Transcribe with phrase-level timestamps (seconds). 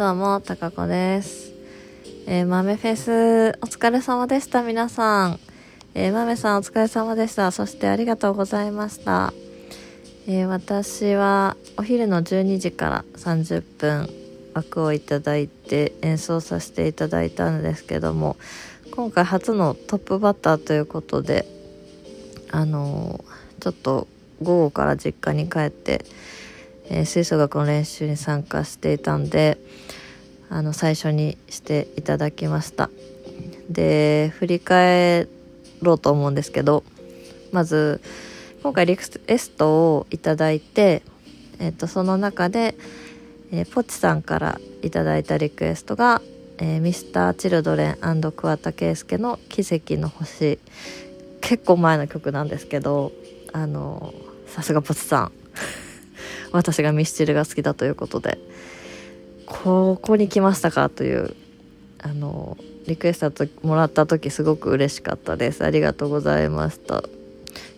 [0.00, 1.52] どうも、たかこです。
[2.26, 5.38] えー、豆フェス、お疲れ様でした、皆さん。
[5.94, 7.50] えー、豆さん、お疲れ様でした。
[7.50, 9.34] そして、ありがとうございました。
[10.26, 14.08] えー、私は、お昼の12時から30分、
[14.54, 18.38] 枠をいただいて、演奏させていただいたんですけども、
[18.92, 21.44] 今回初のトップバッターということで、
[22.50, 24.08] あのーちょっと、
[24.40, 26.06] 午後から実家に帰って、
[26.88, 29.58] えー吹奏楽の練習に参加していたんで
[30.50, 32.90] あの最初にしていただきました。
[33.70, 35.28] で振り返
[35.80, 36.82] ろうと思うんですけど
[37.52, 38.00] まず
[38.62, 41.02] 今回リクエストをいただいて、
[41.60, 42.74] えっとその中で、
[43.52, 46.20] えーポチさんからいただいたリクエストが、
[46.58, 50.58] えー、Mr.Children& 桑田佳祐の「奇跡の星」
[51.40, 53.12] 結構前の曲なんですけど
[53.52, 54.12] あの
[54.46, 55.32] さすがポチさん。
[56.52, 58.38] 私がミスチルが好きだということで。
[59.50, 61.34] ここに来ましたかという
[61.98, 62.56] あの
[62.86, 65.64] リクエストもらった時すごく嬉しかったです。
[65.64, 67.02] ありがとうございました。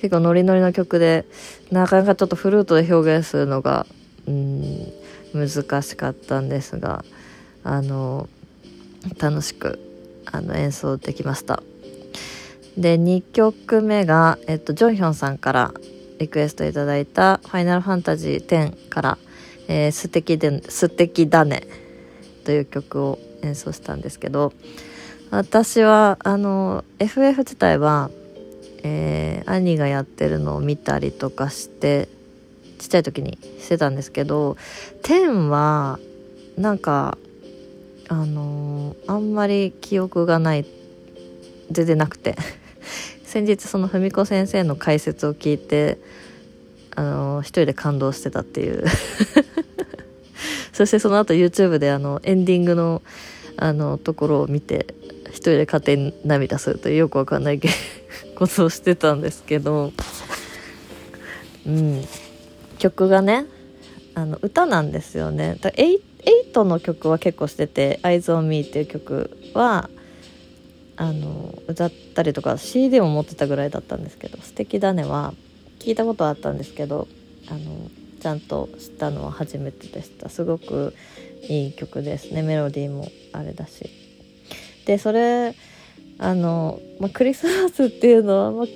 [0.00, 1.24] 結構ノリノリの曲で
[1.70, 3.86] なかなかちょっとフルートで表現するのが
[4.26, 4.92] うん
[5.34, 7.04] 難しかったんですが
[7.64, 8.28] あの
[9.18, 9.78] 楽しく
[10.24, 11.62] あの演奏できました。
[12.76, 15.74] で2曲目が、えっと、ジョンヒョンさんから
[16.18, 19.18] リクエストいただいた「ファイナルファンタジー10」から
[19.68, 21.62] 「えー素敵で素敵だね」
[22.44, 24.52] という曲を演奏したんですけど
[25.30, 28.10] 私はあの FF 自体は、
[28.82, 32.08] えー兄がやってるのを見たりとかして
[32.78, 34.58] ちっちゃい時にしてたんですけど
[35.02, 35.98] 10は
[36.58, 37.16] なんか
[38.08, 40.66] あのーあんまり記憶がない
[41.70, 42.36] 全然なくて。
[43.24, 45.98] 先日その文子先生の解説を聞いて
[46.98, 48.84] あの一人で感動してたっていう。
[50.74, 53.02] そしてその後 YouTube であのエンディングの
[53.56, 54.94] あのところを見て
[55.28, 57.60] 一人で勝手に涙するというよくわかんない
[58.34, 59.92] ことをしてたんですけど。
[61.66, 62.04] うん。
[62.78, 63.46] 曲がね
[64.14, 65.56] あの歌なんですよね。
[65.60, 66.02] だエイ
[66.52, 69.88] 8の曲は結構してて「Eyes on Me」っていう曲は
[70.96, 75.32] あの歌ったりとか CD も持ってたぐらいだったんですけど「素敵だね」は。
[75.88, 77.08] 聞いたことはあったんですけど
[77.48, 77.60] あの
[78.20, 80.28] ちゃんと知ったのは初めてでした。
[80.28, 80.94] すごく
[81.48, 82.42] いい曲ですね。
[82.42, 83.88] メロディーもあれだし。
[84.84, 85.54] でそれ
[86.18, 88.66] あの、まあ、クリスマスっていうのは、まあ、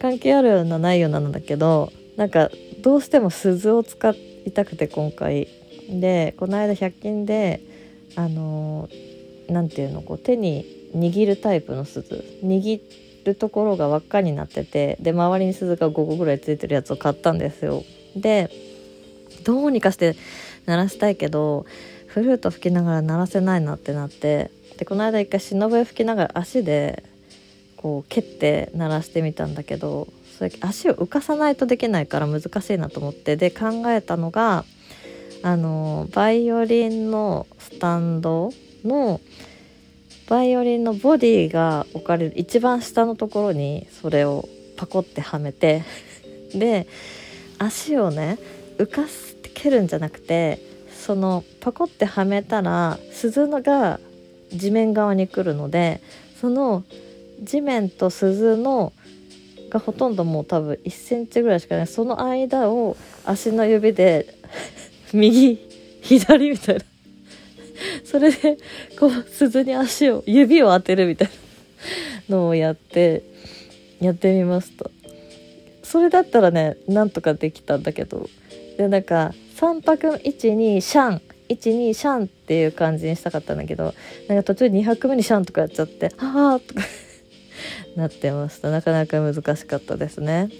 [0.00, 2.50] 関係あるようなないようななんだけどなんか
[2.80, 4.14] どうしても鈴を使
[4.46, 5.48] いたくて今回。
[5.90, 7.60] でこの間100均で
[8.14, 8.88] あの
[9.50, 12.24] なんていうのこう手に握るタイプの鈴。
[12.42, 12.82] 握っ
[13.26, 17.84] るところが輪っかになっててで周りに鈴が5個ぐらいついてるやつを買ったんですよ。
[18.16, 18.50] で
[19.44, 20.16] どうにかして
[20.64, 21.66] 鳴らしたいけど
[22.06, 27.04] フルート吹きながら鳴らせないなってなってでこの間一回忍笛吹きながら足で
[27.76, 34.64] こう蹴って鳴らしてみたんだけどそれ足を浮かさないとできないから難しいなと思ってで考えたのが
[35.42, 38.50] あのバイオリンのスタンド
[38.84, 39.20] の
[40.28, 45.82] バイオリンのボディが置かれる一番下のところにそれをパコってはめて
[46.54, 46.86] で
[47.58, 48.38] 足をね
[48.78, 50.58] 浮かせて蹴るんじゃなくて
[51.06, 54.00] そのパコってはめたら鈴のが
[54.52, 56.00] 地面側に来るので
[56.40, 56.84] その
[57.42, 58.92] 地面と鈴の
[59.70, 61.86] がほとんどもう多分1センチぐらいしかない。
[61.86, 64.26] その間を足の指で
[65.12, 65.58] 右
[66.02, 66.95] 左みたいな。
[68.04, 68.58] それで
[68.98, 71.30] こう鈴に足を指を当てるみたい
[72.28, 73.22] なのをやって
[74.00, 74.90] やってみました。
[75.82, 78.28] それだったらねなんとかできたんだけど。
[78.76, 83.94] でなんか3拍12シャン12シャンっていう感じにしたかったんだけど
[84.28, 86.82] なんか途中2拍目にシャンとかやっちゃって「はあ」とか
[87.96, 88.70] なってました。
[88.70, 90.50] なかなか難しかったですね。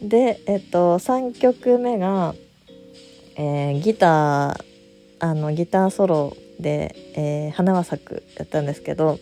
[0.00, 2.34] でえっと3曲目が、
[3.36, 4.69] えーギター
[5.20, 9.18] あのギターソロで「えー花は咲く」やったんですけど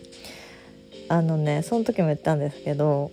[1.09, 3.11] あのねその時も言ったんですけど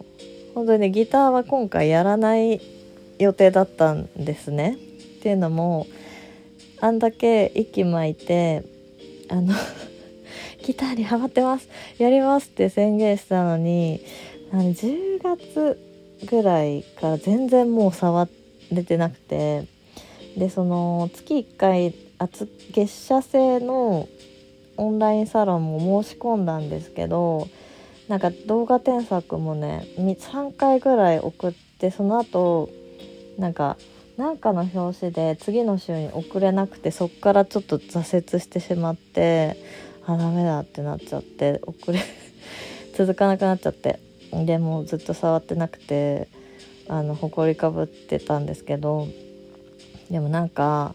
[0.53, 2.61] 本当にねギターは今回やらない
[3.19, 4.77] 予定だったんですね。
[5.19, 5.87] っていうのも
[6.79, 8.63] あんだけ息巻いて
[9.29, 9.53] あの
[10.63, 11.67] ギターにハマってます
[11.97, 14.01] やりますって宣言したのに
[14.51, 15.79] あの10月
[16.25, 18.29] ぐらいから全然もう触
[18.71, 19.63] れてなくて
[20.37, 24.07] でその月1回月謝制の
[24.77, 27.47] オンラインサロンも申し込んだんですけど
[28.07, 32.69] なんか動画添削もね3回ぐらい送ってその後
[33.38, 33.77] なんか
[34.17, 39.57] なんかの表紙で次の週に送れなくてそっからちょっと挫折してしまって
[40.06, 42.00] あダメだってなっちゃって送れ
[42.95, 44.00] 続かなくなっちゃって
[44.31, 46.27] でもずっと触ってなくて
[46.88, 49.07] あの埃かぶってたんですけど
[50.09, 50.94] でもなんか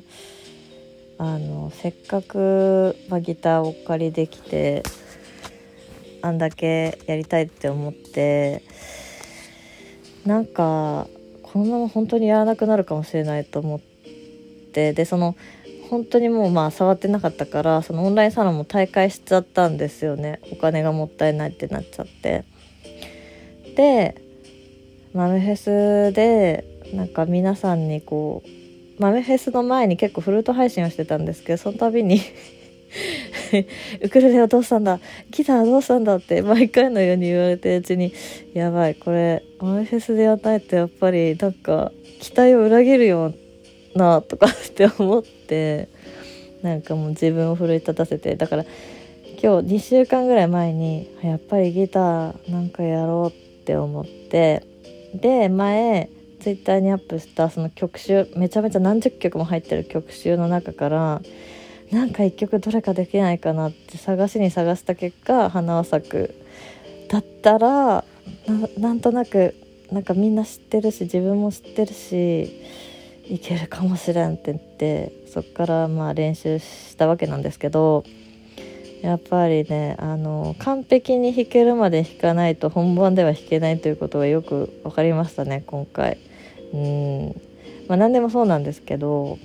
[1.22, 4.82] あのせっかく、まあ、ギターをお借りできて
[6.22, 8.62] あんだけやりたいって思って
[10.24, 11.08] なんか
[11.42, 13.80] このまま本当にやらなくなるかもしれないと思っ
[14.72, 15.36] てでその
[15.90, 20.40] 本当にもうまあ触ってなかったからそのオンラインサロンも大会しちゃったんですよね。
[20.50, 22.44] お金がもったいないってなっちゃって。
[23.76, 24.14] で
[25.12, 26.64] 豆フェスで
[26.94, 28.59] なんか皆さんにこう
[29.00, 32.20] 豆フェスの前に結構フルート配信をしてたんですけどその度に
[34.02, 35.00] ウクレレはどうしたんだ
[35.30, 38.12] ギターはどうしたんだって毎回のように言われてうちに
[38.52, 43.32] やばいこれ豆フェスでやらないとやっぱりなんか期待を裏切るよ
[43.94, 45.88] うなとかって思って
[46.60, 48.64] なんかもう自分を奮い立たせてだから
[49.42, 54.62] 今日2週間ぐらい前にやっぱりギターなんかやろうって思って
[55.14, 61.22] で前ツイッターにアップしたその曲集めちゃめちゃ何十曲も入ってる曲集の中から
[61.92, 66.34] なんか一曲どれかできないかなって探しに探した結果「花は咲く」
[67.08, 68.04] だったら
[68.78, 69.54] なんとなく
[69.92, 72.62] なんかみんな知ってるし自分も知ってるし
[73.28, 78.04] いけるかもしれんって言ってそっからまあ練習したわけなんですけど
[79.02, 86.29] やっぱりねあの完璧に弾けるまで弾かないと本番では弾けないということがよく分かりましたね今回。
[86.72, 87.40] うん
[87.88, 89.38] まあ、何でもそうなんですけど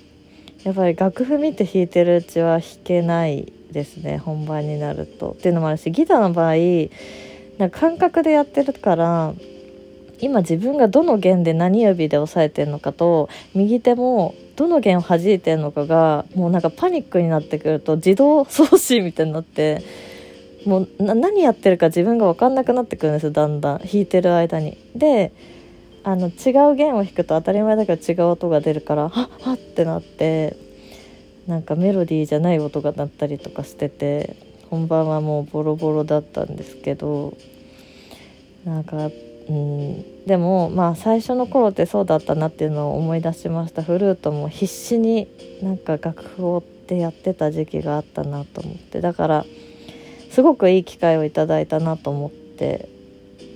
[0.64, 5.32] やっぱり楽譜見て弾いてるうちは弾けないですね本番になると。
[5.32, 6.56] っていうのもあるしギターの場合
[7.58, 9.34] なんか感覚でやってるから
[10.20, 19.84] 今自分がどの弦で何指で押さえてるのかと右手もどの弦を弾いてるのかがもうなんかパニックになってくると自動送信みたいになって
[20.66, 24.78] もう何やってるか自分が分かんなくなってくるんですよだんだん弾いてる間に。
[24.96, 25.32] で
[26.08, 30.56] あの違う弦を弾くと当たり前だけど違う音が出るからはっはってなって
[31.48, 34.36] なんかメロディーじゃない音が鳴ったりとかしてて
[34.70, 37.36] 本番はもうボロボロだったんですけど
[38.66, 39.10] なんか
[39.50, 43.82] うんでもまあ最初の頃ってそうだったなっていうのを思い出しました。
[43.82, 45.28] フルートも必死に
[45.64, 49.02] なんか楽譜を追ってやってた時期があったなと思って。
[49.02, 49.46] だから
[50.30, 52.90] すごくいい機会をいただいたなと思って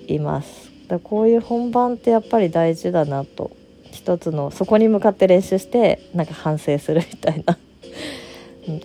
[0.08, 0.69] います。
[0.90, 3.52] だこういう本番ってやっぱり大事だなと。
[3.92, 7.58] 一つのそこに向かって練習してなんか反省するみたいな。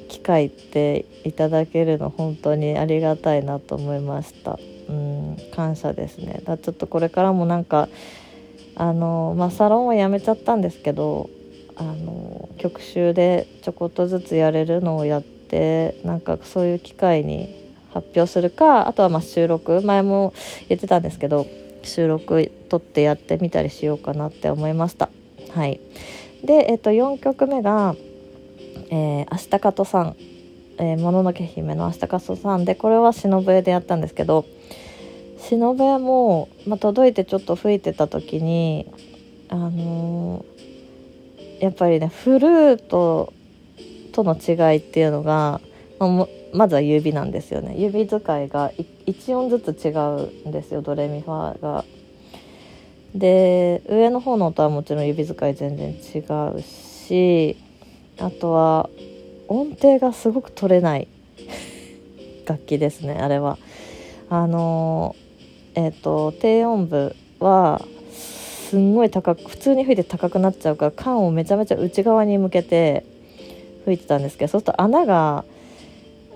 [0.09, 4.59] 機会っていただけるの本当にありがたいなと思いました。
[4.89, 6.41] うん感謝ですね。
[6.45, 7.89] だちょっとこれからもなんか
[8.77, 11.29] あのまあサロンはやめちゃったんですけど
[11.77, 17.55] あの曲集でちょこっとずつやれるのをやってなんかそういう機会に
[17.93, 19.83] 発表するかあとはま収録。
[19.83, 20.33] 前も
[20.69, 21.47] 言ってたんですけど
[21.87, 25.11] 収録撮ってやってみたりしようかなって思いました。
[25.51, 25.81] はい、
[26.43, 27.95] で、えっと、4曲目が
[28.91, 30.17] 「えー、明日かとさん」
[30.79, 34.45] えー「もののけ姫の明日かとさん」でこれは忍笛でやったんですけど
[35.39, 38.87] 忍笛も、まあ、届いてちょっと吹いてた時に
[39.49, 43.33] あのー、やっぱりねフルート
[44.13, 45.61] との違いっていうのが、
[45.99, 48.71] ままずは指なんですよね指使いが
[49.07, 51.85] 1音ずつ違うんですよドレミファが。
[53.15, 56.19] で上の方の音はもちろん指使い全然違
[56.57, 57.57] うし
[58.19, 58.91] あとは
[59.47, 61.07] 音程がすごく取れない
[62.47, 63.59] 楽器ですねあれは。
[64.31, 65.15] あの
[65.75, 73.05] えっ、ー、と低音部はすんごい高く普通に吹いて高くなっちゃうから缶をめちゃめちゃ内側に向けて
[73.85, 75.45] 吹いてたんですけどそうすると穴が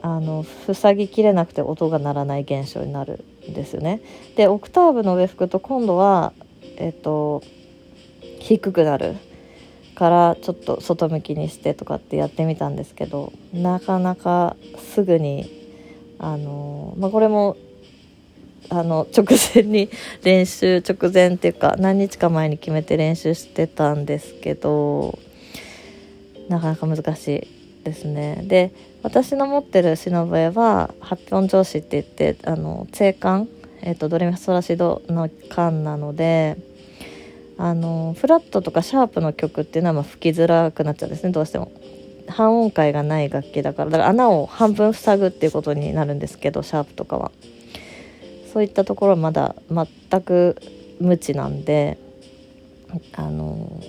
[0.02, 4.00] あの塞ぎきれなくて音が鳴らない現象になるんですよね。
[4.36, 6.32] でオクターブの上吹くと今度は、
[6.76, 7.42] えっと、
[8.40, 9.16] 低くなる
[9.94, 14.56] からちょっと外向きにしてとかってやってみたんですけどなかなか
[14.94, 15.50] すぐに
[16.18, 17.56] あの、まあ、これも
[18.68, 19.88] あの直前に
[20.22, 25.18] 練習直前っていうか何日か前に決めて練習してたんですけど
[26.48, 28.42] なかなか難しいですね。
[28.44, 32.04] で私の持ってる忍笛は発表上司って言っ
[32.34, 33.48] てあの静管、
[33.82, 36.56] えーと、ドレミファソラシドの管なので
[37.56, 41.70] あのフラットとかシャープの曲っていうのはま吹きづらくなっちゃうんですねどうしても。
[42.28, 47.32] 半音階がない楽器だからだから穴を半分塞ぐっていうことになるんですけどシャープとかは
[48.52, 50.56] そういったところはまだ全く
[51.00, 51.98] 無知なんで
[53.14, 53.82] あの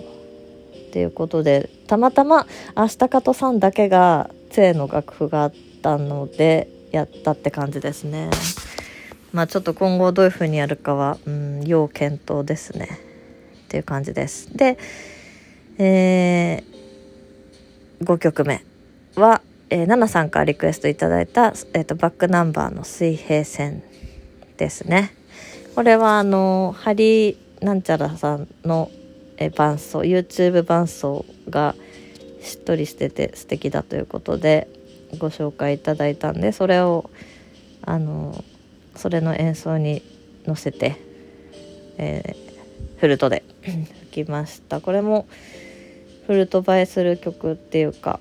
[0.90, 5.54] っていうことでたまたま明日かとさんだけが杖の楽譜があっ
[5.84, 8.32] たのでやったって感じですね。
[9.32, 12.90] まあちょっと今後どういう風にやるかはうん要検討ですね。
[13.66, 14.58] っていう感じです。
[14.58, 14.80] で
[15.78, 18.66] えー、5曲目
[19.16, 23.84] は、えー、ナナさんからリクエストいただいた、えーと、バックナンバーの水平線
[24.58, 25.14] ですね。
[25.76, 28.90] これはあのハリーなんちゃらさんの
[29.40, 31.74] え伴奏 YouTube 伴奏が
[32.42, 34.68] しっとりしてて素敵だということで
[35.18, 37.10] ご紹介いただいたんでそれを
[37.82, 38.44] あの
[38.96, 40.04] それの演奏に
[40.46, 40.98] 乗せて、
[41.98, 44.82] えー、フルートで吹きました。
[44.82, 45.26] これも
[46.28, 48.20] フルート映えする曲っていうか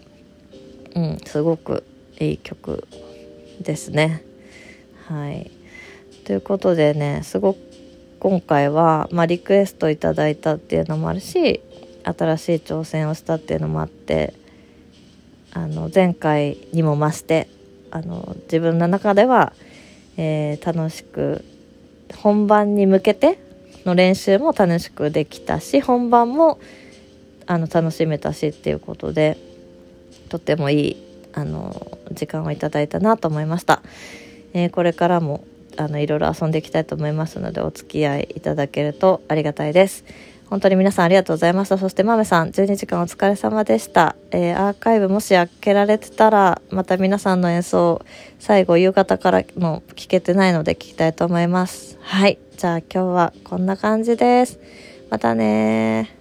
[0.95, 1.85] うんすごく
[2.21, 2.87] いい曲
[3.61, 4.23] ですね。
[5.09, 5.51] はい。
[6.25, 7.68] ということでねすごく
[8.21, 11.61] 今回は、まあ、リクエストいただいたっていうのもあるし
[12.05, 14.35] 新しい挑戦をしたっていうのもあって
[15.53, 17.49] あの前回にも増して
[17.91, 19.53] あの自分の中では、
[20.17, 21.45] えー、楽しく
[22.17, 23.39] 本番に向けて
[23.85, 26.59] の練習も楽しくできたし本番も
[27.47, 29.39] あの楽しめたしっていうことで
[30.29, 30.97] とてもいい
[31.33, 33.83] あの時間をいただいたなと思いました。
[34.55, 35.45] えー、これからも
[35.79, 40.05] あのいろいろ遊んでいきたいと思いますのでお付き合いいただけるとありがたいです。
[40.51, 41.79] 本当に皆さんありがとうございました。
[41.79, 48.05] そしてまめさん12時間お疲れ様でした、えー、アーカイブもし開けられてたらまた皆さんの演奏
[48.39, 51.99] 最後夕方からも聞けてないので聞きたいと思います。
[52.01, 52.39] はい。
[52.57, 54.59] じゃあ今日はこんな感じです。
[55.11, 56.18] またね